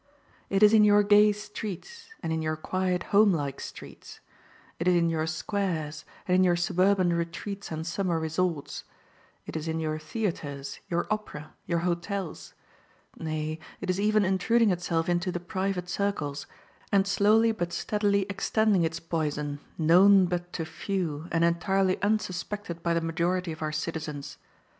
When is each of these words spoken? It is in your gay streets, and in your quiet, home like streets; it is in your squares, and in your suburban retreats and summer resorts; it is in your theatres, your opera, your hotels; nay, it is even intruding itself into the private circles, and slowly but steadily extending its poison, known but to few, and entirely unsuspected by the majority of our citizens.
It 0.49 0.63
is 0.63 0.73
in 0.73 0.83
your 0.83 1.03
gay 1.03 1.31
streets, 1.31 2.09
and 2.23 2.33
in 2.33 2.41
your 2.41 2.55
quiet, 2.55 3.03
home 3.13 3.31
like 3.31 3.59
streets; 3.61 4.19
it 4.79 4.87
is 4.87 4.95
in 4.95 5.11
your 5.11 5.27
squares, 5.27 6.05
and 6.27 6.33
in 6.33 6.43
your 6.43 6.55
suburban 6.55 7.13
retreats 7.13 7.71
and 7.71 7.85
summer 7.85 8.19
resorts; 8.19 8.83
it 9.45 9.55
is 9.55 9.67
in 9.67 9.79
your 9.79 9.99
theatres, 9.99 10.79
your 10.89 11.05
opera, 11.11 11.53
your 11.67 11.81
hotels; 11.85 12.55
nay, 13.19 13.59
it 13.79 13.91
is 13.91 13.99
even 13.99 14.25
intruding 14.25 14.71
itself 14.71 15.07
into 15.07 15.31
the 15.31 15.39
private 15.39 15.87
circles, 15.87 16.47
and 16.91 17.05
slowly 17.05 17.51
but 17.51 17.71
steadily 17.71 18.23
extending 18.27 18.81
its 18.83 18.99
poison, 18.99 19.59
known 19.77 20.25
but 20.25 20.51
to 20.53 20.65
few, 20.65 21.27
and 21.31 21.43
entirely 21.43 22.01
unsuspected 22.01 22.81
by 22.81 22.95
the 22.95 23.01
majority 23.01 23.51
of 23.51 23.61
our 23.61 23.71
citizens. 23.71 24.39